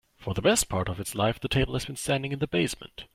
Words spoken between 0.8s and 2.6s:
of its life, the table has been standing in the